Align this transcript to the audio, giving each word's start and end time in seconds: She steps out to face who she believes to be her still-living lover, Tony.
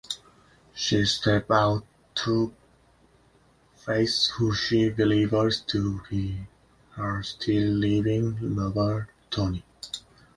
She 0.73 1.05
steps 1.05 1.51
out 1.51 1.85
to 2.23 2.55
face 3.75 4.31
who 4.35 4.51
she 4.51 4.89
believes 4.89 5.61
to 5.67 6.01
be 6.09 6.47
her 6.95 7.21
still-living 7.21 8.39
lover, 8.55 9.09
Tony. 9.29 9.63